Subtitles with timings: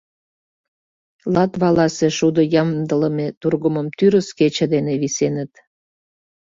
[1.33, 5.51] Латваласе шудо ямдылыме тургымым тӱрыс кече дене висеныт.